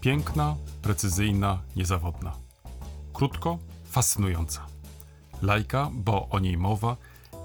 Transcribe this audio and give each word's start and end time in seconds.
Piękna, 0.00 0.56
precyzyjna, 0.82 1.58
niezawodna. 1.76 2.32
Krótko, 3.12 3.58
fascynująca. 3.84 4.66
Lajka, 5.42 5.90
bo 5.92 6.28
o 6.28 6.38
niej 6.38 6.58
mowa, 6.58 6.96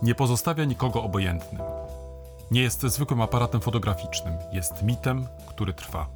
nie 0.01 0.15
pozostawia 0.15 0.65
nikogo 0.65 1.03
obojętnym. 1.03 1.61
Nie 2.51 2.61
jest 2.61 2.81
zwykłym 2.81 3.21
aparatem 3.21 3.61
fotograficznym, 3.61 4.33
jest 4.51 4.83
mitem, 4.83 5.27
który 5.49 5.73
trwa. 5.73 6.07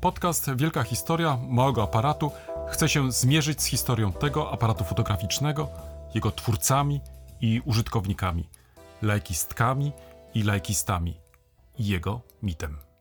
Podcast 0.00 0.50
Wielka 0.56 0.82
Historia 0.82 1.38
Małego 1.48 1.82
Aparatu 1.82 2.30
chce 2.68 2.88
się 2.88 3.12
zmierzyć 3.12 3.62
z 3.62 3.66
historią 3.66 4.12
tego 4.12 4.52
aparatu 4.52 4.84
fotograficznego, 4.84 5.68
jego 6.14 6.30
twórcami 6.30 7.00
i 7.40 7.62
użytkownikami, 7.64 8.48
lajkistkami 9.02 9.92
i 10.34 10.42
lajkistami 10.42 11.20
i 11.78 11.86
jego 11.86 12.20
mitem. 12.42 12.93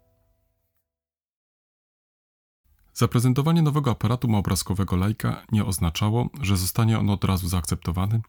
Zaprezentowanie 2.94 3.62
nowego 3.62 3.92
aparatu 3.92 4.28
maobrazkowego 4.28 4.96
Leica 4.96 5.42
nie 5.52 5.66
oznaczało, 5.66 6.30
że 6.42 6.58
zostanie 6.58 7.00
on 7.00 7.10
od 7.10 7.24
razu 7.24 7.48
zaakceptowany, 7.48 8.22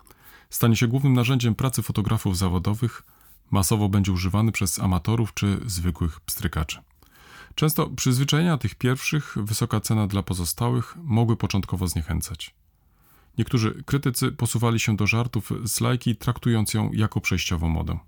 stanie 0.50 0.76
się 0.76 0.88
głównym 0.88 1.12
narzędziem 1.12 1.54
pracy 1.54 1.82
fotografów 1.82 2.38
zawodowych, 2.38 3.02
masowo 3.50 3.88
będzie 3.88 4.12
używany 4.12 4.52
przez 4.52 4.78
amatorów 4.78 5.34
czy 5.34 5.60
zwykłych 5.66 6.20
pstrykaczy. 6.20 6.78
Często 7.54 7.86
przyzwyczajenia 7.86 8.58
tych 8.58 8.74
pierwszych, 8.74 9.34
wysoka 9.36 9.80
cena 9.80 10.06
dla 10.06 10.22
pozostałych 10.22 10.96
mogły 10.96 11.36
początkowo 11.36 11.88
zniechęcać. 11.88 12.54
Niektórzy 13.38 13.82
krytycy 13.86 14.32
posuwali 14.32 14.80
się 14.80 14.96
do 14.96 15.06
żartów 15.06 15.52
z 15.64 15.80
lajki, 15.80 16.16
traktując 16.16 16.74
ją 16.74 16.92
jako 16.92 17.20
przejściową 17.20 17.68
modę. 17.68 17.98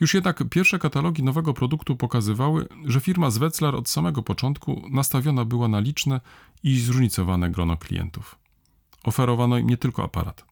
Już 0.00 0.14
jednak 0.14 0.44
pierwsze 0.50 0.78
katalogi 0.78 1.22
nowego 1.22 1.54
produktu 1.54 1.96
pokazywały, 1.96 2.68
że 2.84 3.00
firma 3.00 3.30
z 3.30 3.38
Wetzlar 3.38 3.74
od 3.74 3.88
samego 3.88 4.22
początku 4.22 4.82
nastawiona 4.90 5.44
była 5.44 5.68
na 5.68 5.80
liczne 5.80 6.20
i 6.62 6.80
zróżnicowane 6.80 7.50
grono 7.50 7.76
klientów. 7.76 8.38
Oferowano 9.04 9.58
im 9.58 9.70
nie 9.70 9.76
tylko 9.76 10.04
aparat. 10.04 10.44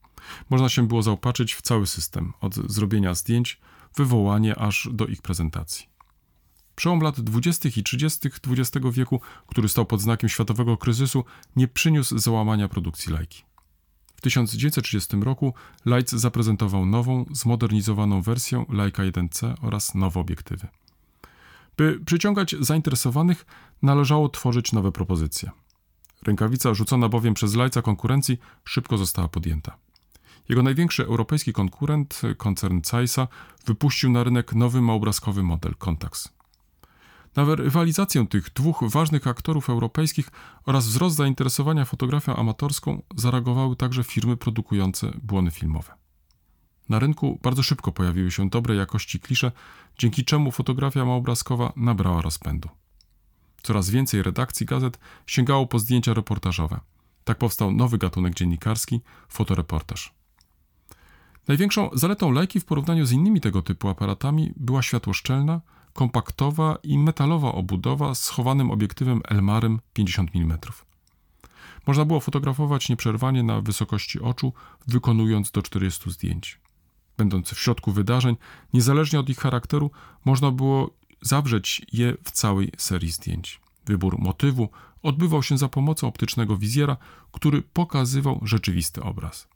Można 0.51 0.69
się 0.69 0.89
było 0.89 1.03
zaopatrzyć 1.03 1.55
w 1.55 1.63
cały 1.63 1.87
system, 1.87 2.33
od 2.41 2.55
zrobienia 2.55 3.15
zdjęć, 3.15 3.61
wywołanie 3.97 4.59
aż 4.59 4.89
do 4.93 5.07
ich 5.07 5.23
prezentacji. 5.23 5.87
Przełom 6.77 7.01
lat 7.01 7.21
20. 7.21 7.69
i 7.77 7.83
30. 7.83 8.29
XX 8.47 8.87
wieku, 8.93 9.21
który 9.47 9.69
stał 9.69 9.87
pod 9.87 10.01
znakiem 10.01 10.29
światowego 10.29 10.77
kryzysu, 10.77 11.25
nie 11.57 11.69
przyniósł 11.69 12.19
załamania 12.19 12.69
produkcji 12.69 13.13
lajki. 13.13 13.45
W 14.17 14.21
1930 14.21 15.17
roku 15.17 15.55
Leitz 15.85 16.11
zaprezentował 16.11 16.87
nową, 16.87 17.25
zmodernizowaną 17.33 18.23
wersję 18.23 18.65
Leica 18.69 19.03
1C 19.03 19.55
oraz 19.63 19.95
nowe 19.95 20.21
obiektywy. 20.21 20.69
By 21.77 22.01
przyciągać 22.07 22.55
zainteresowanych, 22.61 23.47
należało 23.83 24.29
tworzyć 24.29 24.73
nowe 24.73 24.93
propozycje. 24.93 25.51
Rękawica 26.23 26.75
rzucona 26.75 27.09
bowiem 27.09 27.35
przez 27.35 27.55
Leitza 27.55 27.83
konkurencji 27.83 28.39
szybko 28.65 28.99
została 28.99 29.29
podjęta. 29.29 29.77
Jego 30.49 30.63
największy 30.63 31.05
europejski 31.05 31.53
konkurent, 31.53 32.23
koncern 32.37 32.81
Zeissa, 32.85 33.29
wypuścił 33.67 34.11
na 34.11 34.25
rynek 34.25 34.55
nowy 34.55 34.83
małobrazkowy 34.83 35.43
model 35.43 35.75
Contax. 35.75 36.36
Na 37.37 37.55
rywalizację 37.55 38.27
tych 38.27 38.53
dwóch 38.53 38.85
ważnych 38.89 39.27
aktorów 39.27 39.71
europejskich 39.71 40.31
oraz 40.65 40.87
wzrost 40.87 41.17
zainteresowania 41.17 41.85
fotografią 41.85 42.37
amatorską 42.37 43.03
zareagowały 43.17 43.77
także 43.77 44.05
firmy 44.05 44.37
produkujące 44.37 45.13
błony 45.23 45.51
filmowe. 45.51 45.95
Na 46.89 46.99
rynku 46.99 47.39
bardzo 47.43 47.63
szybko 47.63 47.93
pojawiły 47.93 48.31
się 48.31 48.49
dobrej 48.49 48.79
jakości 48.79 49.21
klisze, 49.21 49.53
dzięki 49.99 50.25
czemu 50.25 50.53
fotografia 50.53 51.05
małobrazkowa 51.05 51.73
nabrała 51.77 52.23
rozpędu. 52.23 52.69
Coraz 53.63 53.91
więcej 53.91 54.23
redakcji 54.23 54.67
gazet 54.67 54.99
sięgało 55.27 55.67
po 55.67 55.79
zdjęcia 55.79 56.15
reportażowe. 56.15 56.81
Tak 57.25 57.39
powstał 57.39 57.73
nowy 57.73 57.99
gatunek 57.99 58.35
dziennikarski 58.35 59.01
fotoreportaż. 59.29 60.15
Największą 61.49 61.91
zaletą 61.93 62.31
lajki 62.31 62.61
w 62.61 62.65
porównaniu 62.65 63.07
z 63.07 63.13
innymi 63.13 63.41
tego 63.41 63.63
typu 63.63 63.89
aparatami 63.89 64.53
była 64.57 64.83
światłoszczelna, 64.83 65.61
kompaktowa 65.97 66.79
i 66.83 66.99
metalowa 66.99 67.53
obudowa 67.53 68.15
z 68.15 68.23
schowanym 68.23 68.71
obiektywem 68.71 69.21
Elmarem 69.29 69.81
50 69.93 70.31
mm. 70.35 70.59
Można 71.87 72.05
było 72.05 72.21
fotografować 72.21 72.89
nieprzerwanie 72.89 73.43
na 73.43 73.61
wysokości 73.61 74.21
oczu, 74.21 74.53
wykonując 74.87 75.51
do 75.51 75.63
40 75.63 76.11
zdjęć. 76.11 76.61
Będąc 77.19 77.51
w 77.51 77.61
środku 77.61 77.93
wydarzeń, 77.93 78.37
niezależnie 78.73 79.21
od 79.21 79.29
ich 79.29 79.39
charakteru, 79.39 79.91
można 80.25 80.51
było 80.51 80.91
zawrzeć 81.21 81.83
je 81.93 82.15
w 82.25 82.31
całej 82.31 82.73
serii 82.79 83.11
zdjęć. 83.11 83.61
Wybór 83.87 84.19
motywu 84.19 84.69
odbywał 85.03 85.43
się 85.43 85.59
za 85.59 85.69
pomocą 85.69 86.09
optycznego 86.09 86.57
wizjera, 86.57 86.97
który 87.33 87.63
pokazywał 87.63 88.41
rzeczywisty 88.43 89.03
obraz. 89.03 89.49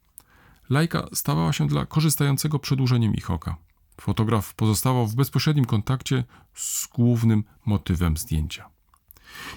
Lajka 0.70 1.08
stawała 1.14 1.52
się 1.52 1.66
dla 1.66 1.86
korzystającego 1.86 2.58
przedłużeniem 2.58 3.14
ich 3.14 3.30
oka. 3.30 3.56
Fotograf 4.00 4.54
pozostawał 4.54 5.06
w 5.06 5.14
bezpośrednim 5.14 5.64
kontakcie 5.64 6.24
z 6.54 6.86
głównym 6.86 7.44
motywem 7.66 8.16
zdjęcia. 8.16 8.70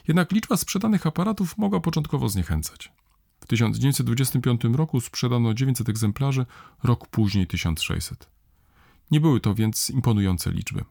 Jednak 0.07 0.31
liczba 0.31 0.57
sprzedanych 0.57 1.07
aparatów 1.07 1.57
mogła 1.57 1.79
początkowo 1.79 2.29
zniechęcać. 2.29 2.91
W 3.39 3.47
1925 3.47 4.61
roku 4.63 5.01
sprzedano 5.01 5.53
900 5.53 5.89
egzemplarzy, 5.89 6.45
rok 6.83 7.07
później 7.07 7.47
1600. 7.47 8.29
Nie 9.11 9.19
były 9.19 9.39
to 9.39 9.55
więc 9.55 9.89
imponujące 9.89 10.51
liczby. 10.51 10.85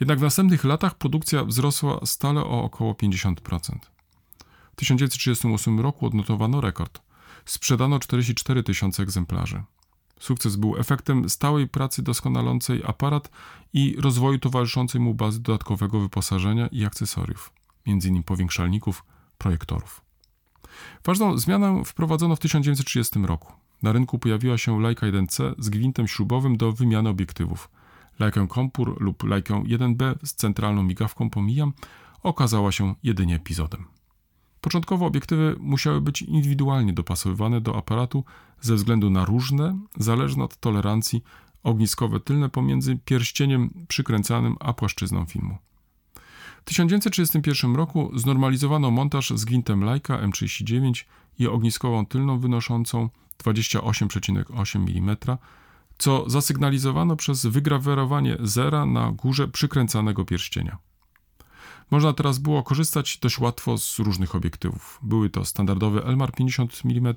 Jednak 0.00 0.18
w 0.18 0.22
następnych 0.22 0.64
latach 0.64 0.94
produkcja 0.94 1.44
wzrosła 1.44 2.06
stale 2.06 2.40
o 2.40 2.62
około 2.62 2.92
50%. 2.92 3.34
W 4.72 4.76
1938 4.76 5.80
roku 5.80 6.06
odnotowano 6.06 6.60
rekord. 6.60 7.00
Sprzedano 7.44 7.98
44 7.98 8.62
tysiące 8.62 9.02
egzemplarzy. 9.02 9.62
Sukces 10.20 10.56
był 10.56 10.76
efektem 10.76 11.28
stałej 11.28 11.68
pracy 11.68 12.02
doskonalącej 12.02 12.82
aparat 12.86 13.30
i 13.72 13.96
rozwoju 13.98 14.38
towarzyszącej 14.38 15.00
mu 15.00 15.14
bazy 15.14 15.42
dodatkowego 15.42 16.00
wyposażenia 16.00 16.66
i 16.66 16.84
akcesoriów, 16.84 17.52
m.in. 17.86 18.22
powiększalników, 18.22 19.04
projektorów. 19.38 20.00
Ważną 21.04 21.38
zmianę 21.38 21.82
wprowadzono 21.84 22.36
w 22.36 22.40
1930 22.40 23.18
roku. 23.18 23.52
Na 23.82 23.92
rynku 23.92 24.18
pojawiła 24.18 24.58
się 24.58 24.80
Leica 24.80 25.06
1C 25.06 25.54
z 25.58 25.68
gwintem 25.68 26.08
śrubowym 26.08 26.56
do 26.56 26.72
wymiany 26.72 27.08
obiektywów. 27.08 27.70
Leica 28.18 28.46
Kompur 28.46 29.02
lub 29.02 29.22
Leica 29.24 29.54
1B 29.54 30.14
z 30.24 30.34
centralną 30.34 30.82
migawką 30.82 31.30
pomijam 31.30 31.72
okazała 32.22 32.72
się 32.72 32.94
jedynie 33.02 33.34
epizodem. 33.34 33.95
Początkowo 34.66 35.06
obiektywy 35.06 35.56
musiały 35.60 36.00
być 36.00 36.22
indywidualnie 36.22 36.92
dopasowywane 36.92 37.60
do 37.60 37.76
aparatu 37.76 38.24
ze 38.60 38.74
względu 38.74 39.10
na 39.10 39.24
różne, 39.24 39.78
zależne 39.96 40.44
od 40.44 40.56
tolerancji, 40.56 41.22
ogniskowe 41.62 42.20
tylne 42.20 42.48
pomiędzy 42.48 42.98
pierścieniem 43.04 43.70
przykręcanym 43.88 44.56
a 44.60 44.72
płaszczyzną 44.72 45.24
filmu. 45.24 45.58
W 46.60 46.64
1931 46.64 47.76
roku 47.76 48.10
znormalizowano 48.14 48.90
montaż 48.90 49.30
z 49.30 49.44
gwintem 49.44 49.84
Leica 49.84 50.18
M39 50.18 51.04
i 51.38 51.46
ogniskową 51.46 52.06
tylną 52.06 52.38
wynoszącą 52.38 53.08
28,8 53.44 54.98
mm, 54.98 55.16
co 55.98 56.30
zasygnalizowano 56.30 57.16
przez 57.16 57.46
wygrawerowanie 57.46 58.36
zera 58.40 58.86
na 58.86 59.12
górze 59.12 59.48
przykręcanego 59.48 60.24
pierścienia. 60.24 60.78
Można 61.90 62.12
teraz 62.12 62.38
było 62.38 62.62
korzystać 62.62 63.18
dość 63.18 63.38
łatwo 63.38 63.78
z 63.78 63.98
różnych 63.98 64.34
obiektywów. 64.34 64.98
Były 65.02 65.30
to 65.30 65.44
standardowy 65.44 66.04
Elmar 66.04 66.32
50 66.32 66.82
mm 66.84 67.14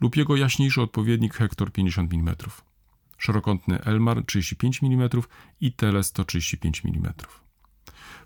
lub 0.00 0.16
jego 0.16 0.36
jaśniejszy 0.36 0.82
odpowiednik 0.82 1.34
Hector 1.34 1.72
50 1.72 2.14
mm, 2.14 2.34
szerokątny 3.18 3.82
Elmar 3.84 4.24
35 4.26 4.82
mm 4.82 5.10
i 5.60 5.72
Tele 5.72 6.02
135 6.04 6.82
mm. 6.84 7.12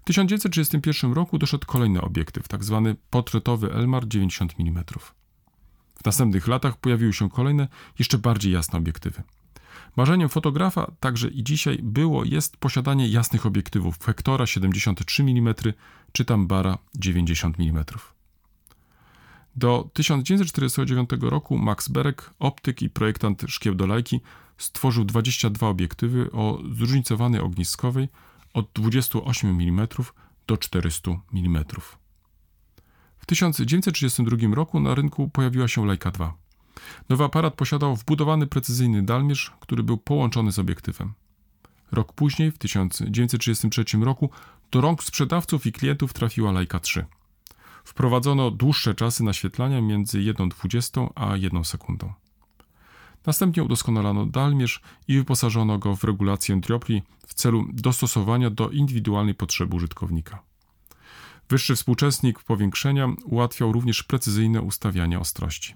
W 0.00 0.04
1931 0.04 1.12
roku 1.12 1.38
doszedł 1.38 1.66
kolejny 1.66 2.00
obiektyw, 2.00 2.48
tzw. 2.48 2.82
Tak 2.84 2.96
portretowy 3.10 3.72
Elmar 3.72 4.08
90 4.08 4.54
mm. 4.58 4.84
W 6.02 6.04
następnych 6.04 6.48
latach 6.48 6.76
pojawiły 6.76 7.12
się 7.12 7.30
kolejne, 7.30 7.68
jeszcze 7.98 8.18
bardziej 8.18 8.52
jasne 8.52 8.78
obiektywy. 8.78 9.22
Marzeniem 9.96 10.28
fotografa 10.28 10.90
także 11.00 11.28
i 11.28 11.44
dzisiaj 11.44 11.78
było 11.82 12.24
jest 12.24 12.56
posiadanie 12.56 13.08
jasnych 13.08 13.46
obiektywów 13.46 13.98
Hektora 14.04 14.46
73 14.46 15.22
mm 15.22 15.54
czy 16.12 16.24
Tambara 16.24 16.78
90 16.94 17.60
mm. 17.60 17.84
Do 19.56 19.90
1949 19.92 21.10
roku 21.20 21.58
Max 21.58 21.88
Berek, 21.88 22.30
optyk 22.38 22.82
i 22.82 22.90
projektant 22.90 23.42
szkieł 23.48 23.74
do 23.74 23.86
lajki, 23.86 24.20
stworzył 24.58 25.04
22 25.04 25.68
obiektywy 25.68 26.32
o 26.32 26.62
zróżnicowanej 26.72 27.40
ogniskowej 27.40 28.08
od 28.54 28.70
28 28.74 29.50
mm 29.50 29.88
do 30.46 30.56
400 30.56 31.10
mm. 31.32 31.64
W 33.18 33.26
1932 33.26 34.54
roku 34.54 34.80
na 34.80 34.94
rynku 34.94 35.28
pojawiła 35.28 35.68
się 35.68 35.86
Leica 35.86 36.10
2. 36.10 36.45
Nowy 37.08 37.24
aparat 37.24 37.54
posiadał 37.54 37.96
wbudowany 37.96 38.46
precyzyjny 38.46 39.02
dalmierz, 39.02 39.52
który 39.60 39.82
był 39.82 39.96
połączony 39.96 40.52
z 40.52 40.58
obiektywem. 40.58 41.12
Rok 41.92 42.12
później, 42.12 42.52
w 42.52 42.58
1933 42.58 43.84
roku, 44.00 44.30
do 44.70 44.80
rąk 44.80 45.04
sprzedawców 45.04 45.66
i 45.66 45.72
klientów 45.72 46.12
trafiła 46.12 46.52
Leica 46.52 46.80
3. 46.80 47.06
Wprowadzono 47.84 48.50
dłuższe 48.50 48.94
czasy 48.94 49.24
naświetlania 49.24 49.80
między 49.80 50.18
1,20 50.18 51.08
a 51.14 51.36
1 51.36 51.64
sekundą. 51.64 52.12
Następnie 53.26 53.64
udoskonalano 53.64 54.26
dalmierz 54.26 54.80
i 55.08 55.16
wyposażono 55.16 55.78
go 55.78 55.96
w 55.96 56.04
regulację 56.04 56.60
dioptrii 56.60 57.02
w 57.26 57.34
celu 57.34 57.66
dostosowania 57.72 58.50
do 58.50 58.70
indywidualnej 58.70 59.34
potrzeby 59.34 59.76
użytkownika. 59.76 60.42
Wyższy 61.48 61.76
współczesnik 61.76 62.42
powiększenia 62.42 63.08
ułatwiał 63.24 63.72
również 63.72 64.02
precyzyjne 64.02 64.62
ustawianie 64.62 65.20
ostrości. 65.20 65.74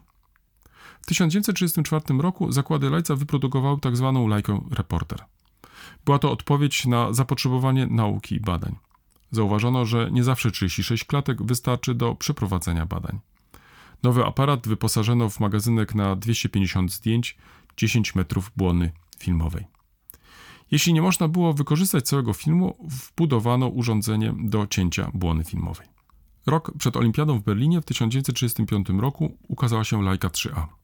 W 1.02 1.06
1934 1.06 2.18
roku 2.18 2.52
zakłady 2.52 2.90
Leica 2.90 3.16
wyprodukowały 3.16 3.80
tzw. 3.82 4.12
Tak 4.14 4.30
Leica 4.30 4.64
Reporter. 4.70 5.24
Była 6.04 6.18
to 6.18 6.32
odpowiedź 6.32 6.86
na 6.86 7.12
zapotrzebowanie 7.12 7.86
nauki 7.86 8.34
i 8.34 8.40
badań. 8.40 8.76
Zauważono, 9.30 9.86
że 9.86 10.10
nie 10.10 10.24
zawsze 10.24 10.50
36 10.50 11.04
klatek 11.04 11.42
wystarczy 11.42 11.94
do 11.94 12.14
przeprowadzenia 12.14 12.86
badań. 12.86 13.18
Nowy 14.02 14.24
aparat 14.24 14.68
wyposażono 14.68 15.28
w 15.30 15.40
magazynek 15.40 15.94
na 15.94 16.16
250 16.16 16.92
zdjęć, 16.92 17.36
10 17.76 18.14
metrów 18.14 18.50
błony 18.56 18.92
filmowej. 19.18 19.66
Jeśli 20.70 20.92
nie 20.92 21.02
można 21.02 21.28
było 21.28 21.52
wykorzystać 21.52 22.04
całego 22.04 22.32
filmu, 22.32 22.76
wbudowano 22.88 23.68
urządzenie 23.68 24.34
do 24.38 24.66
cięcia 24.66 25.10
błony 25.14 25.44
filmowej. 25.44 25.86
Rok 26.46 26.72
przed 26.78 26.96
Olimpiadą 26.96 27.38
w 27.38 27.42
Berlinie 27.42 27.80
w 27.80 27.84
1935 27.84 28.88
roku 28.88 29.36
ukazała 29.48 29.84
się 29.84 30.02
Leica 30.02 30.28
3A. 30.28 30.79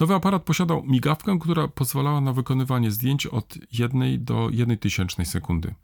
Nowy 0.00 0.14
aparat 0.14 0.42
posiadał 0.42 0.82
migawkę, 0.86 1.38
która 1.40 1.68
pozwalała 1.68 2.20
na 2.20 2.32
wykonywanie 2.32 2.90
zdjęć 2.90 3.26
od 3.26 3.54
1 3.72 4.24
do 4.24 4.48
1 4.50 4.78
tysięcznej 4.78 5.26
sekundy. 5.26 5.74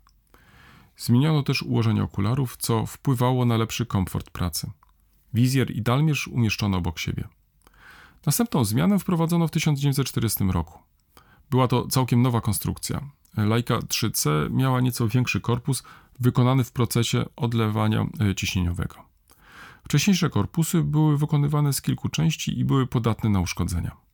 Zmieniono 0.97 1.43
też 1.43 1.63
ułożenie 1.63 2.03
okularów, 2.03 2.57
co 2.57 2.87
wpływało 2.87 3.45
na 3.45 3.57
lepszy 3.57 3.87
komfort 3.87 4.31
pracy. 4.31 4.71
Wizjer 5.35 5.71
i 5.71 5.83
dalmierz 5.83 6.29
umieszczono 6.29 6.79
obok 6.79 6.99
siebie. 6.99 7.29
Następną 8.27 8.65
zmianę 8.65 8.99
wprowadzono 8.99 9.49
w 9.49 9.51
1940 9.51 10.45
roku. 10.45 10.79
Była 11.51 11.69
to 11.69 11.87
całkiem 11.87 12.23
nowa 12.23 12.41
konstrukcja. 12.41 13.11
Leica 13.37 13.79
3C 13.79 14.51
miała 14.51 14.81
nieco 14.81 15.09
większy 15.09 15.41
korpus, 15.41 15.83
wykonany 16.21 16.65
w 16.65 16.73
procesie 16.73 17.25
odlewania 17.37 18.07
e, 18.21 18.35
ciśnieniowego. 18.35 18.95
Wcześniejsze 19.85 20.31
korpusy 20.31 20.83
były 20.83 21.19
wykonywane 21.19 21.73
z 21.73 21.83
kilku 21.83 22.09
części 22.09 22.59
i 22.59 22.65
były 22.65 22.87
podatne 22.87 23.31
na 23.31 23.41
uszkodzenia. 23.41 24.06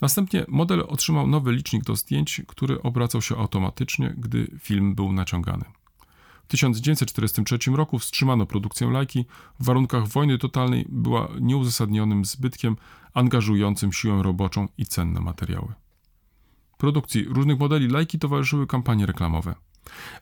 Następnie 0.00 0.44
model 0.48 0.84
otrzymał 0.88 1.26
nowy 1.26 1.52
licznik 1.52 1.84
do 1.84 1.96
zdjęć, 1.96 2.42
który 2.46 2.82
obracał 2.82 3.22
się 3.22 3.36
automatycznie, 3.36 4.14
gdy 4.18 4.50
film 4.60 4.94
był 4.94 5.12
naciągany. 5.12 5.64
W 6.44 6.48
1943 6.48 7.58
roku 7.70 7.98
wstrzymano 7.98 8.46
produkcję 8.46 8.90
lajki. 8.90 9.24
W 9.60 9.64
warunkach 9.64 10.08
wojny 10.08 10.38
totalnej 10.38 10.86
była 10.88 11.28
nieuzasadnionym 11.40 12.24
zbytkiem 12.24 12.76
angażującym 13.14 13.92
siłę 13.92 14.22
roboczą 14.22 14.68
i 14.78 14.86
cenne 14.86 15.20
materiały. 15.20 15.74
Produkcji 16.78 17.24
różnych 17.24 17.58
modeli 17.58 17.88
lajki 17.88 18.18
towarzyszyły 18.18 18.66
kampanie 18.66 19.06
reklamowe. 19.06 19.54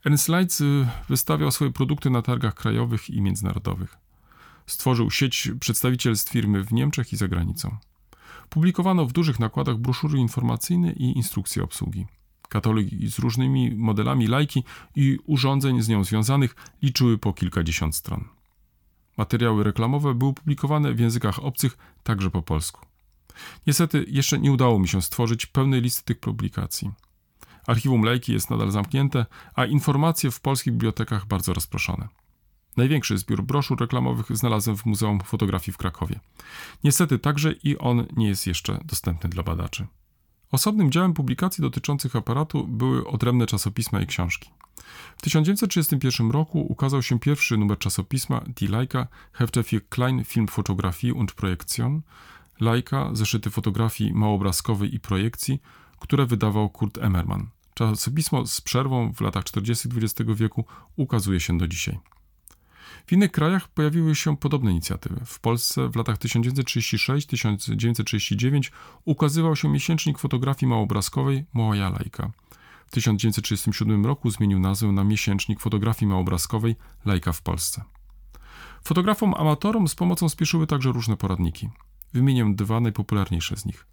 Ernst 0.05 0.29
Leitz 0.29 0.61
y, 0.61 0.89
wystawiał 1.09 1.51
swoje 1.51 1.71
produkty 1.71 2.11
na 2.11 2.23
targach 2.23 2.55
krajowych 2.55 3.11
i 3.11 3.21
międzynarodowych. 3.23 3.97
Stworzył 4.67 5.11
sieć 5.11 5.51
przedstawicielstw 5.61 6.33
firmy 6.33 6.65
w 6.65 6.73
Niemczech 6.73 7.13
i 7.13 7.17
za 7.17 7.29
granicą. 7.29 7.77
Publikowano 8.49 9.07
w 9.07 9.13
dużych 9.13 9.41
nakładach 9.41 9.77
broszury 9.77 10.19
informacyjne 10.19 10.93
i 10.93 11.17
instrukcje 11.17 11.63
obsługi. 11.63 12.07
Katalogi 12.49 13.11
z 13.11 13.19
różnymi 13.19 13.75
modelami 13.77 14.27
lajki 14.27 14.65
i 14.97 15.19
urządzeń 15.27 15.83
z 15.83 15.89
nią 15.89 16.05
związanych 16.05 16.55
liczyły 16.83 17.19
po 17.19 17.33
kilkadziesiąt 17.33 17.97
stron. 17.97 18.25
Materiały 19.17 19.65
reklamowe 19.65 20.15
były 20.15 20.35
publikowane 20.35 20.95
w 20.95 21.01
językach 21.01 21.39
obcych, 21.39 21.79
także 22.03 22.31
po 22.31 22.43
polsku. 22.43 22.87
Niestety 23.67 24.05
jeszcze 24.09 24.39
nie 24.39 24.53
udało 24.53 24.79
mi 24.79 24.89
się 24.89 25.03
stworzyć 25.03 25.47
pełnej 25.47 25.81
listy 25.81 26.05
tych 26.05 26.21
publikacji. 26.21 26.91
Archiwum 27.67 28.03
Lejki 28.03 28.33
jest 28.33 28.51
nadal 28.51 28.71
zamknięte, 28.71 29.27
a 29.55 29.65
informacje 29.65 30.31
w 30.31 30.41
polskich 30.41 30.73
bibliotekach 30.73 31.27
bardzo 31.27 31.55
rozproszone. 31.55 32.09
Największy 32.77 33.19
zbiór 33.19 33.43
broszur 33.43 33.81
reklamowych 33.81 34.37
znalazłem 34.37 34.77
w 34.77 34.87
Muzeum 34.87 35.21
Fotografii 35.21 35.73
w 35.73 35.79
Krakowie. 35.79 36.21
Niestety 36.85 37.19
także 37.19 37.53
i 37.53 37.79
on 37.79 38.07
nie 38.17 38.29
jest 38.29 38.47
jeszcze 38.47 38.81
dostępny 38.85 39.31
dla 39.31 39.43
badaczy. 39.43 39.87
Osobnym 40.53 40.91
działem 40.91 41.15
publikacji 41.15 41.63
dotyczących 41.63 42.17
aparatu 42.17 42.67
były 42.67 43.07
odrębne 43.07 43.47
czasopisma 43.47 44.01
i 44.01 44.07
książki. 44.07 44.51
W 45.17 45.23
1931 45.23 46.31
roku 46.31 46.61
ukazał 46.73 47.03
się 47.03 47.21
pierwszy 47.21 47.57
numer 47.57 47.79
czasopisma 47.79 48.41
Die 48.41 48.69
Leica 48.69 49.07
Hefte 49.33 49.61
für 49.61 49.81
Klein 49.89 50.25
Filmfotografie 50.25 51.15
und 51.15 51.33
Projektion, 51.33 52.03
Leica, 52.61 53.11
zeszyty 53.13 53.51
fotografii 53.51 54.15
małobrazkowej 54.15 54.95
i 54.95 55.01
projekcji, 55.01 55.63
które 56.01 56.27
wydawał 56.27 56.69
Kurt 56.69 56.99
Emmermann. 56.99 57.47
Czasopismo 57.75 58.47
z 58.47 58.61
przerwą 58.61 59.13
w 59.13 59.21
latach 59.21 59.45
40. 59.45 59.89
XX 59.97 60.31
wieku 60.35 60.65
ukazuje 60.97 61.41
się 61.41 61.59
do 61.59 61.69
dzisiaj. 61.69 61.99
W 63.07 63.13
innych 63.13 63.33
krajach 63.33 63.69
pojawiły 63.69 64.15
się 64.15 64.37
podobne 64.37 64.71
inicjatywy. 64.71 65.21
W 65.25 65.41
Polsce 65.41 65.89
w 65.89 65.97
latach 65.97 66.19
1936-1939 66.19 68.71
ukazywał 69.05 69.57
się 69.57 69.69
miesięcznik 69.69 70.19
fotografii 70.19 70.71
małobrazkowej 70.71 71.45
Moja 71.53 71.91
Lajka. 71.91 72.31
W 72.87 72.91
1937 72.91 74.07
roku 74.07 74.31
zmienił 74.31 74.59
nazwę 74.59 74.93
na 74.93 75.05
miesięcznik 75.05 75.61
fotografii 75.61 76.09
małobrazkowej 76.09 76.77
Lajka 77.05 77.33
w 77.33 77.43
Polsce. 77.43 77.85
Fotografom 78.85 79.35
amatorom 79.35 79.89
z 79.89 79.95
pomocą 79.95 80.29
spieszyły 80.29 80.67
także 80.67 80.93
różne 80.93 81.17
poradniki. 81.17 81.69
Wymienię 82.13 82.55
dwa 82.55 82.81
najpopularniejsze 82.81 83.57
z 83.57 83.65
nich. 83.65 83.87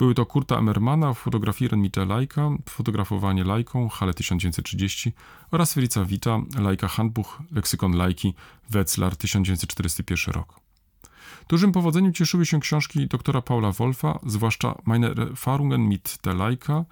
Były 0.00 0.14
to 0.14 0.26
Kurta 0.26 0.56
Emmermana, 0.58 1.14
fotografieren 1.14 1.80
mit 1.80 1.96
Leica, 1.96 2.50
fotografowanie 2.68 3.44
Lajką, 3.44 3.88
Hale 3.88 4.14
1930 4.14 5.12
oraz 5.50 5.74
Fritza 5.74 6.04
Wita, 6.04 6.38
Leica 6.58 6.88
Handbuch, 6.88 7.42
leksykon 7.52 7.92
Lajki, 7.92 8.34
Wetzlar 8.70 9.16
1941 9.16 10.34
rok. 10.34 10.60
Dużym 11.48 11.72
powodzeniem 11.72 12.12
cieszyły 12.12 12.46
się 12.46 12.60
książki 12.60 13.06
doktora 13.06 13.42
Paula 13.42 13.72
Wolfa, 13.72 14.18
zwłaszcza 14.26 14.74
Meine 14.84 15.10
Erfahrungen 15.10 15.88
mit 15.88 16.18
der 16.22 16.36
Leica, 16.36 16.84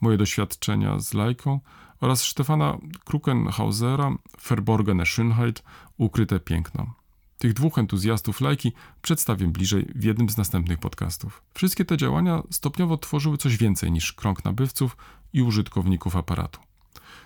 Moje 0.00 0.18
doświadczenia 0.18 0.98
z 0.98 1.14
Lajką 1.14 1.60
oraz 2.00 2.22
Stefana 2.22 2.78
Krukenhausera, 3.04 4.12
Verborgene 4.48 5.04
Schönheit, 5.04 5.62
Ukryte 5.98 6.40
Piękno. 6.40 7.03
Tych 7.44 7.52
dwóch 7.52 7.78
entuzjastów 7.78 8.40
lajki 8.40 8.72
przedstawię 9.02 9.46
bliżej 9.46 9.86
w 9.94 10.04
jednym 10.04 10.28
z 10.28 10.36
następnych 10.36 10.78
podcastów. 10.78 11.42
Wszystkie 11.54 11.84
te 11.84 11.96
działania 11.96 12.42
stopniowo 12.50 12.98
tworzyły 12.98 13.38
coś 13.38 13.56
więcej 13.56 13.92
niż 13.92 14.12
krąg 14.12 14.44
nabywców 14.44 14.96
i 15.32 15.42
użytkowników 15.42 16.16
aparatu. 16.16 16.60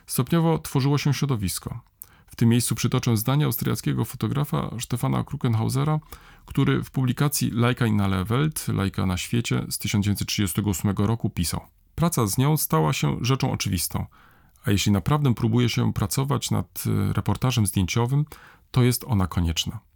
Stopniowo 0.07 0.59
tworzyło 0.59 0.99
się 0.99 1.15
środowisko. 1.15 1.81
W 2.27 2.37
tym 2.37 2.49
miejscu 2.49 2.75
przytoczę 2.75 3.17
zdanie 3.17 3.45
austriackiego 3.45 4.05
fotografa 4.05 4.71
Stefana 4.81 5.25
Krukenhausera, 5.25 6.01
który 6.47 6.85
w 6.85 6.91
publikacji 6.91 7.51
Lajka 7.51 7.87
in 7.87 8.01
alle 8.01 8.25
Welt, 8.25 8.69
Lajka 8.69 9.07
na 9.07 9.17
świecie 9.17 9.67
z 9.71 9.79
1938 9.79 10.97
roku 10.97 11.31
pisał: 11.31 11.61
Praca 11.95 12.27
z 12.27 12.39
nią 12.39 12.57
stała 12.57 12.93
się 12.93 13.17
rzeczą 13.21 13.53
oczywistą, 13.53 14.07
a 14.65 14.71
jeśli 14.71 14.93
naprawdę 14.93 15.35
próbuje 15.35 15.69
się 15.69 15.93
pracować 15.93 16.51
nad 16.51 16.85
e, 16.87 17.13
reportażem 17.13 17.67
zdjęciowym, 17.67 18.25
to 18.71 18.83
jest 18.83 19.05
ona 19.05 19.27
konieczna. 19.27 19.88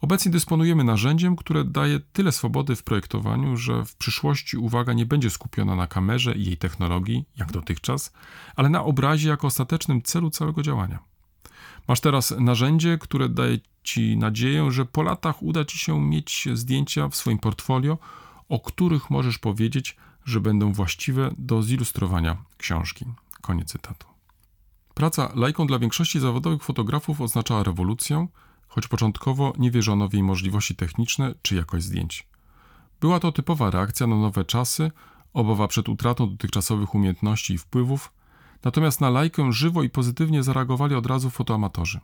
Obecnie 0.00 0.32
dysponujemy 0.32 0.84
narzędziem, 0.84 1.36
które 1.36 1.64
daje 1.64 2.00
tyle 2.12 2.32
swobody 2.32 2.76
w 2.76 2.82
projektowaniu, 2.82 3.56
że 3.56 3.84
w 3.84 3.96
przyszłości 3.96 4.56
uwaga 4.56 4.92
nie 4.92 5.06
będzie 5.06 5.30
skupiona 5.30 5.76
na 5.76 5.86
kamerze 5.86 6.34
i 6.34 6.44
jej 6.44 6.56
technologii, 6.56 7.24
jak 7.36 7.52
dotychczas, 7.52 8.12
ale 8.56 8.68
na 8.68 8.84
obrazie 8.84 9.28
jako 9.28 9.46
ostatecznym 9.46 10.02
celu 10.02 10.30
całego 10.30 10.62
działania. 10.62 10.98
Masz 11.88 12.00
teraz 12.00 12.34
narzędzie, 12.40 12.98
które 12.98 13.28
daje 13.28 13.58
ci 13.82 14.16
nadzieję, 14.16 14.70
że 14.70 14.84
po 14.84 15.02
latach 15.02 15.42
uda 15.42 15.64
ci 15.64 15.78
się 15.78 16.00
mieć 16.00 16.48
zdjęcia 16.54 17.08
w 17.08 17.16
swoim 17.16 17.38
portfolio, 17.38 17.98
o 18.48 18.60
których 18.60 19.10
możesz 19.10 19.38
powiedzieć, 19.38 19.96
że 20.24 20.40
będą 20.40 20.72
właściwe 20.72 21.30
do 21.38 21.62
zilustrowania 21.62 22.36
książki. 22.58 23.04
Koniec 23.42 23.68
cytatu. 23.68 24.06
Praca 24.94 25.32
lajką 25.34 25.66
dla 25.66 25.78
większości 25.78 26.20
zawodowych 26.20 26.62
fotografów 26.62 27.20
oznaczała 27.20 27.62
rewolucję, 27.62 28.26
choć 28.74 28.88
początkowo 28.88 29.52
nie 29.58 29.70
wierzono 29.70 30.08
w 30.08 30.12
jej 30.12 30.22
możliwości 30.22 30.76
techniczne 30.76 31.34
czy 31.42 31.54
jakość 31.54 31.84
zdjęć. 31.84 32.28
Była 33.00 33.20
to 33.20 33.32
typowa 33.32 33.70
reakcja 33.70 34.06
na 34.06 34.16
nowe 34.16 34.44
czasy, 34.44 34.90
obawa 35.32 35.68
przed 35.68 35.88
utratą 35.88 36.30
dotychczasowych 36.30 36.94
umiejętności 36.94 37.54
i 37.54 37.58
wpływów, 37.58 38.12
natomiast 38.64 39.00
na 39.00 39.10
lajkę 39.10 39.52
żywo 39.52 39.82
i 39.82 39.90
pozytywnie 39.90 40.42
zareagowali 40.42 40.94
od 40.94 41.06
razu 41.06 41.30
fotoamatorzy. 41.30 42.00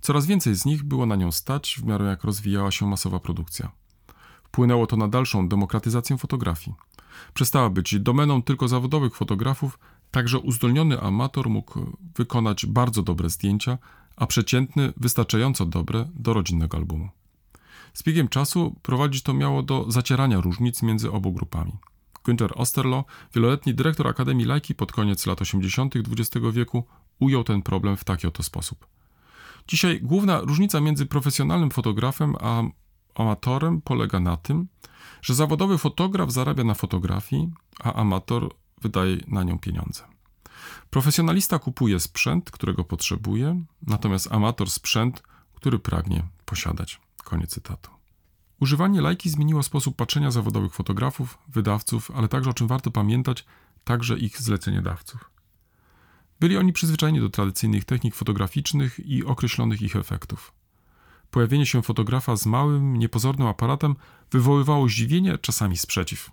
Coraz 0.00 0.26
więcej 0.26 0.54
z 0.54 0.64
nich 0.64 0.82
było 0.82 1.06
na 1.06 1.16
nią 1.16 1.32
stać, 1.32 1.76
w 1.82 1.84
miarę 1.84 2.04
jak 2.04 2.24
rozwijała 2.24 2.70
się 2.70 2.86
masowa 2.86 3.20
produkcja. 3.20 3.70
Wpłynęło 4.44 4.86
to 4.86 4.96
na 4.96 5.08
dalszą 5.08 5.48
demokratyzację 5.48 6.18
fotografii. 6.18 6.76
Przestała 7.34 7.70
być 7.70 8.00
domeną 8.00 8.42
tylko 8.42 8.68
zawodowych 8.68 9.16
fotografów, 9.16 9.78
także 10.10 10.38
uzdolniony 10.38 11.00
amator 11.00 11.50
mógł 11.50 11.96
wykonać 12.16 12.66
bardzo 12.66 13.02
dobre 13.02 13.30
zdjęcia, 13.30 13.78
a 14.20 14.26
przeciętny 14.26 14.92
wystarczająco 14.96 15.66
dobre 15.66 16.08
do 16.14 16.32
rodzinnego 16.32 16.76
albumu. 16.76 17.08
Z 17.92 18.02
biegiem 18.02 18.28
czasu 18.28 18.76
prowadzić 18.82 19.22
to 19.22 19.34
miało 19.34 19.62
do 19.62 19.90
zacierania 19.90 20.40
różnic 20.40 20.82
między 20.82 21.12
obu 21.12 21.32
grupami. 21.32 21.72
Günter 22.24 22.50
Osterlo, 22.54 23.04
wieloletni 23.34 23.74
dyrektor 23.74 24.08
Akademii 24.08 24.46
Lajki 24.46 24.74
pod 24.74 24.92
koniec 24.92 25.26
lat 25.26 25.42
80. 25.42 25.94
XX 25.96 26.46
wieku, 26.52 26.84
ujął 27.18 27.44
ten 27.44 27.62
problem 27.62 27.96
w 27.96 28.04
taki 28.04 28.26
oto 28.26 28.42
sposób. 28.42 28.86
Dzisiaj 29.68 30.00
główna 30.02 30.40
różnica 30.40 30.80
między 30.80 31.06
profesjonalnym 31.06 31.70
fotografem 31.70 32.36
a 32.40 32.62
amatorem 33.14 33.80
polega 33.80 34.20
na 34.20 34.36
tym, 34.36 34.68
że 35.22 35.34
zawodowy 35.34 35.78
fotograf 35.78 36.30
zarabia 36.30 36.64
na 36.64 36.74
fotografii, 36.74 37.50
a 37.82 37.92
amator 37.92 38.54
wydaje 38.82 39.16
na 39.26 39.42
nią 39.42 39.58
pieniądze. 39.58 40.19
Profesjonalista 40.90 41.58
kupuje 41.58 42.00
sprzęt, 42.00 42.50
którego 42.50 42.84
potrzebuje, 42.84 43.64
natomiast 43.86 44.32
amator 44.32 44.70
sprzęt, 44.70 45.22
który 45.54 45.78
pragnie 45.78 46.22
posiadać. 46.44 47.00
Koniec 47.24 47.50
cytatu. 47.50 47.90
Używanie 48.60 49.00
lajki 49.00 49.30
zmieniło 49.30 49.62
sposób 49.62 49.96
patrzenia 49.96 50.30
zawodowych 50.30 50.74
fotografów, 50.74 51.38
wydawców, 51.48 52.10
ale 52.10 52.28
także, 52.28 52.50
o 52.50 52.54
czym 52.54 52.66
warto 52.66 52.90
pamiętać, 52.90 53.44
także 53.84 54.18
ich 54.18 54.40
zleceniodawców. 54.40 55.30
Byli 56.40 56.56
oni 56.56 56.72
przyzwyczajeni 56.72 57.20
do 57.20 57.28
tradycyjnych 57.28 57.84
technik 57.84 58.14
fotograficznych 58.14 59.00
i 59.06 59.24
określonych 59.24 59.82
ich 59.82 59.96
efektów. 59.96 60.52
Pojawienie 61.30 61.66
się 61.66 61.82
fotografa 61.82 62.36
z 62.36 62.46
małym, 62.46 62.96
niepozornym 62.96 63.48
aparatem 63.48 63.96
wywoływało 64.30 64.88
zdziwienie, 64.88 65.38
czasami 65.38 65.76
sprzeciw. 65.76 66.30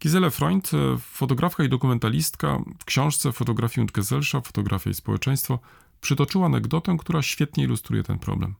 Gisele 0.00 0.30
Freund, 0.30 0.70
e, 0.74 0.98
fotografka 0.98 1.64
i 1.64 1.68
dokumentalistka, 1.68 2.58
w 2.78 2.84
książce 2.84 3.32
Fotografii 3.32 3.82
und 3.82 3.92
Gesellschaft, 3.92 4.46
Fotografia 4.46 4.90
i 4.90 4.94
społeczeństwo, 4.94 5.58
przytoczyła 6.00 6.46
anegdotę, 6.46 6.96
która 6.98 7.22
świetnie 7.22 7.64
ilustruje 7.64 8.02
ten 8.02 8.18
problem. 8.18 8.54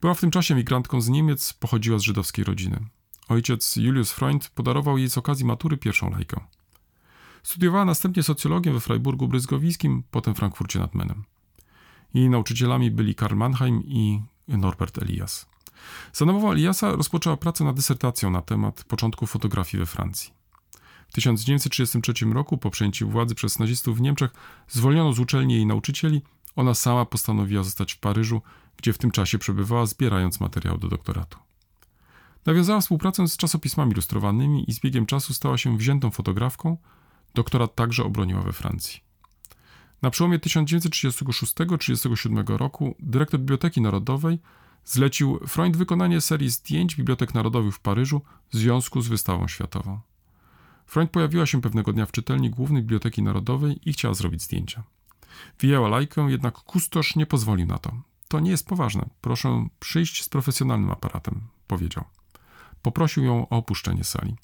Była 0.00 0.14
w 0.14 0.20
tym 0.20 0.30
czasie 0.30 0.54
migrantką 0.54 1.00
z 1.00 1.08
Niemiec, 1.08 1.52
pochodziła 1.52 1.98
z 1.98 2.02
żydowskiej 2.02 2.44
rodziny. 2.44 2.80
Ojciec 3.28 3.76
Julius 3.76 4.12
Freund 4.12 4.48
podarował 4.48 4.98
jej 4.98 5.10
z 5.10 5.18
okazji 5.18 5.44
matury 5.44 5.76
pierwszą 5.76 6.10
lajkę. 6.10 6.40
Studiowała 7.42 7.84
następnie 7.84 8.22
socjologię 8.22 8.72
we 8.72 8.80
Freiburgu 8.80 9.28
Bryzgowiskim, 9.28 10.02
potem 10.10 10.34
w 10.34 10.36
Frankfurcie 10.36 10.78
nad 10.78 10.94
Menem. 10.94 11.24
Jej 12.14 12.30
nauczycielami 12.30 12.90
byli 12.90 13.14
Karl 13.14 13.36
Mannheim 13.36 13.82
i 13.84 14.22
Norbert 14.48 14.98
Elias. 15.02 15.46
Za 16.12 16.24
Eliasa 16.24 16.92
rozpoczęła 16.92 17.36
pracę 17.36 17.64
nad 17.64 17.76
dysertacją 17.76 18.30
na 18.30 18.42
temat 18.42 18.84
początku 18.84 19.26
fotografii 19.26 19.80
we 19.80 19.86
Francji. 19.86 20.35
W 21.08 21.12
1933 21.12 22.24
roku, 22.24 22.58
po 22.58 22.70
przejęciu 22.70 23.10
władzy 23.10 23.34
przez 23.34 23.58
nazistów 23.58 23.98
w 23.98 24.00
Niemczech, 24.00 24.30
zwolniono 24.68 25.12
z 25.12 25.18
uczelni 25.18 25.54
jej 25.54 25.66
nauczycieli. 25.66 26.22
Ona 26.56 26.74
sama 26.74 27.04
postanowiła 27.04 27.62
zostać 27.62 27.92
w 27.92 27.98
Paryżu, 27.98 28.42
gdzie 28.76 28.92
w 28.92 28.98
tym 28.98 29.10
czasie 29.10 29.38
przebywała, 29.38 29.86
zbierając 29.86 30.40
materiał 30.40 30.78
do 30.78 30.88
doktoratu. 30.88 31.38
Nawiązała 32.46 32.80
współpracę 32.80 33.28
z 33.28 33.36
czasopismami 33.36 33.92
ilustrowanymi 33.92 34.70
i 34.70 34.74
z 34.74 34.80
biegiem 34.80 35.06
czasu 35.06 35.34
stała 35.34 35.58
się 35.58 35.76
wziętą 35.76 36.10
fotografką. 36.10 36.76
Doktorat 37.34 37.74
także 37.74 38.04
obroniła 38.04 38.42
we 38.42 38.52
Francji. 38.52 39.00
Na 40.02 40.10
przełomie 40.10 40.38
1936-1937 40.38 42.56
roku 42.56 42.94
dyrektor 43.00 43.40
Biblioteki 43.40 43.80
Narodowej 43.80 44.38
zlecił 44.84 45.38
Freund 45.46 45.76
wykonanie 45.76 46.20
serii 46.20 46.50
zdjęć 46.50 46.96
Bibliotek 46.96 47.34
Narodowych 47.34 47.74
w 47.74 47.80
Paryżu 47.80 48.22
w 48.50 48.56
związku 48.56 49.00
z 49.00 49.08
wystawą 49.08 49.48
światową. 49.48 50.00
Freund 50.86 51.10
pojawiła 51.10 51.46
się 51.46 51.60
pewnego 51.60 51.92
dnia 51.92 52.06
w 52.06 52.12
czytelni 52.12 52.50
Głównej 52.50 52.82
Biblioteki 52.82 53.22
Narodowej 53.22 53.80
i 53.88 53.92
chciała 53.92 54.14
zrobić 54.14 54.42
zdjęcia. 54.42 54.82
Wyjęła 55.58 55.88
lajkę, 55.88 56.30
jednak 56.30 56.54
kustosz 56.54 57.16
nie 57.16 57.26
pozwolił 57.26 57.66
na 57.66 57.78
to. 57.78 57.92
To 58.28 58.40
nie 58.40 58.50
jest 58.50 58.66
poważne. 58.66 59.08
Proszę 59.20 59.68
przyjść 59.80 60.22
z 60.22 60.28
profesjonalnym 60.28 60.90
aparatem, 60.90 61.40
powiedział. 61.66 62.04
Poprosił 62.82 63.24
ją 63.24 63.48
o 63.48 63.56
opuszczenie 63.56 64.04
sali. 64.04 64.36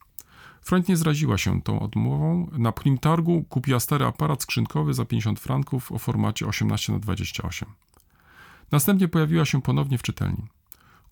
Freund 0.62 0.88
nie 0.88 0.96
zraziła 0.96 1.38
się 1.38 1.62
tą 1.62 1.80
odmową. 1.80 2.50
Na 2.52 2.72
pchlim 2.72 2.99
targu 2.99 3.44
kupiła 3.49 3.80
stary 3.80 4.04
aparat 4.04 4.42
skrzynkowy 4.42 4.94
za 4.94 5.04
50 5.04 5.40
franków 5.40 5.92
o 5.92 5.99
formacie 5.99 6.46
18 6.46 6.92
na 6.92 6.99
28 6.99 7.68
Następnie 8.72 9.08
pojawiła 9.08 9.44
się 9.44 9.62
ponownie 9.62 9.99
w 9.99 10.02
czytelni. 10.02 10.46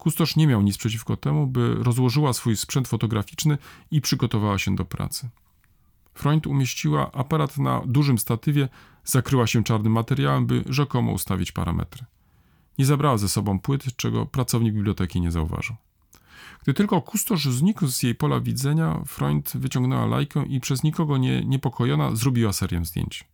Kustosz 0.00 0.36
nie 0.36 0.46
miał 0.46 0.62
nic 0.62 0.78
przeciwko 0.78 1.16
temu, 1.16 1.46
by 1.46 1.74
rozłożyła 1.74 2.32
swój 2.32 2.56
sprzęt 2.56 2.88
fotograficzny 2.88 3.58
i 3.90 4.00
przygotowała 4.00 4.58
się 4.58 4.74
do 4.76 4.84
pracy. 4.84 5.28
Freund 6.14 6.46
umieściła 6.46 7.12
aparat 7.12 7.58
na 7.58 7.82
dużym 7.86 8.18
statywie, 8.18 8.68
zakryła 9.04 9.46
się 9.46 9.64
czarnym 9.64 9.92
materiałem, 9.92 10.46
by 10.46 10.64
rzekomo 10.68 11.12
ustawić 11.12 11.52
parametry. 11.52 12.04
Nie 12.78 12.86
zabrała 12.86 13.18
ze 13.18 13.28
sobą 13.28 13.58
płyt, 13.58 13.96
czego 13.96 14.26
pracownik 14.26 14.74
biblioteki 14.74 15.20
nie 15.20 15.30
zauważył. 15.30 15.76
Gdy 16.62 16.74
tylko 16.74 17.02
kustosz 17.02 17.44
znikł 17.44 17.86
z 17.86 18.02
jej 18.02 18.14
pola 18.14 18.40
widzenia, 18.40 19.02
Freund 19.06 19.52
wyciągnęła 19.54 20.06
lajkę 20.06 20.46
i 20.46 20.60
przez 20.60 20.82
nikogo 20.82 21.18
nie 21.18 21.44
niepokojona 21.44 22.16
zrobiła 22.16 22.52
serię 22.52 22.84
zdjęć. 22.84 23.24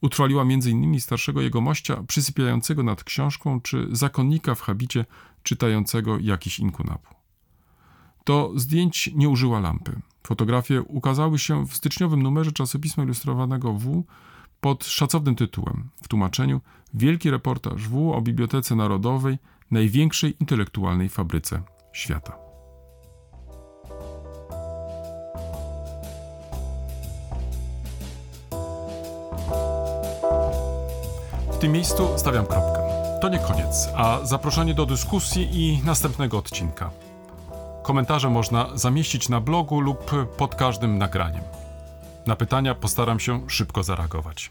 Utrwaliła 0.00 0.42
m.in. 0.42 1.00
starszego 1.00 1.40
jegomościa 1.40 2.02
przysypiającego 2.08 2.82
nad 2.82 3.04
książką, 3.04 3.60
czy 3.60 3.88
zakonnika 3.92 4.54
w 4.54 4.60
habicie 4.60 5.04
czytającego 5.46 6.18
jakiś 6.18 6.58
inkunapu. 6.58 7.14
Do 8.26 8.52
zdjęć 8.56 9.10
nie 9.14 9.28
użyła 9.28 9.60
lampy. 9.60 10.00
Fotografie 10.26 10.82
ukazały 10.82 11.38
się 11.38 11.66
w 11.66 11.74
styczniowym 11.74 12.22
numerze 12.22 12.52
czasopisma 12.52 13.04
ilustrowanego 13.04 13.72
W 13.72 14.04
pod 14.60 14.84
szacownym 14.84 15.34
tytułem 15.34 15.88
w 16.02 16.08
tłumaczeniu 16.08 16.60
Wielki 16.94 17.30
reportaż 17.30 17.88
W 17.88 18.12
o 18.12 18.22
Bibliotece 18.22 18.76
Narodowej, 18.76 19.38
największej 19.70 20.36
intelektualnej 20.40 21.08
fabryce 21.08 21.62
świata. 21.92 22.38
W 31.52 31.58
tym 31.58 31.72
miejscu 31.72 32.08
stawiam 32.16 32.46
kropkę. 32.46 32.85
To 33.20 33.28
nie 33.28 33.38
koniec, 33.38 33.88
a 33.96 34.18
zaproszenie 34.22 34.74
do 34.74 34.86
dyskusji 34.86 35.48
i 35.52 35.82
następnego 35.84 36.38
odcinka. 36.38 36.90
Komentarze 37.82 38.30
można 38.30 38.66
zamieścić 38.74 39.28
na 39.28 39.40
blogu 39.40 39.80
lub 39.80 40.10
pod 40.36 40.54
każdym 40.54 40.98
nagraniem. 40.98 41.42
Na 42.26 42.36
pytania 42.36 42.74
postaram 42.74 43.20
się 43.20 43.40
szybko 43.48 43.82
zareagować. 43.82 44.50